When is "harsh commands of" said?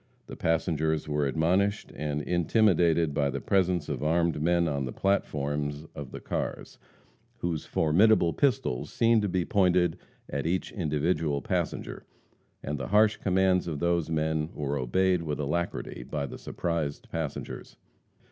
12.87-13.77